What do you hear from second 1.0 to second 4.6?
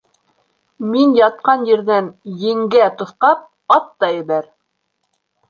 ятҡан ерҙән, енгә тоҫҡап, ат та ебәр.